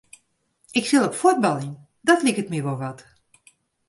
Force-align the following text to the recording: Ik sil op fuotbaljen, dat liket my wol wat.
Ik 0.79 0.85
sil 0.89 1.05
op 1.05 1.13
fuotbaljen, 1.19 1.75
dat 2.07 2.19
liket 2.25 2.49
my 2.51 2.59
wol 2.65 2.77
wat. 2.85 2.99